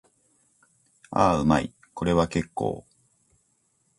[1.11, 1.71] ああ、うまい。
[1.93, 2.87] これは結構。